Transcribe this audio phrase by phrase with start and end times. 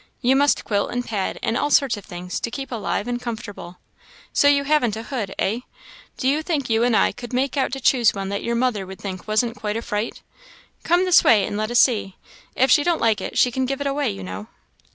[0.19, 3.77] You must quilt and pad, and all sorts of things, to keep alive and comfortable.
[4.33, 5.59] So you haven't a hood, eh?
[6.17, 8.87] Do you think you and I could make out to choose one that your mother
[8.87, 10.23] would think wasn't quite a fright!
[10.83, 12.17] Come this way, and let us see.
[12.55, 14.47] If she don't like it, she can give it away, you know."